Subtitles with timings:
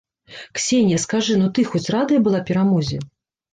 [0.59, 2.97] Ксенія, скажы, ну ты хоць радая была перамозе?